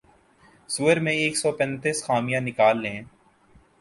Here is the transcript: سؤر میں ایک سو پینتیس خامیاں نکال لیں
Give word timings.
سؤر 0.69 0.97
میں 1.03 1.13
ایک 1.21 1.37
سو 1.37 1.51
پینتیس 1.59 2.03
خامیاں 2.05 2.41
نکال 2.47 2.75
لیں 2.83 2.99